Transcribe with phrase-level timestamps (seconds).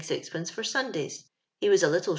[0.01, 0.49] Cut.
[0.49, 1.25] for Sundays.
[1.59, 2.09] He wjis a little.